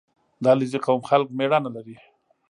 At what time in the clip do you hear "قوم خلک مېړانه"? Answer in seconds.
0.85-1.69